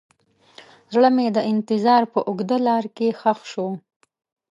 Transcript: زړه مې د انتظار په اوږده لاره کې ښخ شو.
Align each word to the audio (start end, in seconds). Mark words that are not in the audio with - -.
زړه 0.93 1.09
مې 1.15 1.27
د 1.35 1.37
انتظار 1.51 2.03
په 2.13 2.19
اوږده 2.29 2.57
لاره 2.67 2.89
کې 2.97 3.07
ښخ 3.19 3.39
شو. 3.51 3.67